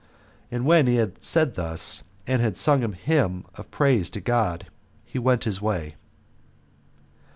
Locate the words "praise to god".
3.69-4.65